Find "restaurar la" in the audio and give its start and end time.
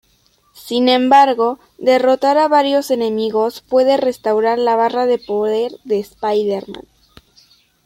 3.97-4.75